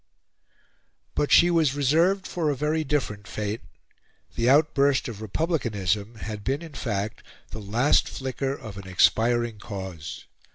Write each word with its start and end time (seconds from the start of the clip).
III 0.49 0.55
But 1.13 1.31
she 1.31 1.51
was 1.51 1.75
reserved 1.75 2.25
for 2.25 2.49
a 2.49 2.55
very 2.55 2.83
different 2.83 3.27
fate. 3.27 3.61
The 4.35 4.49
outburst 4.49 5.07
of 5.07 5.21
republicanism 5.21 6.15
had 6.15 6.43
been 6.43 6.63
in 6.63 6.73
fact 6.73 7.21
the 7.51 7.61
last 7.61 8.09
flicker 8.09 8.55
of 8.55 8.79
an 8.79 8.87
expiring 8.87 9.59
cause. 9.59 10.25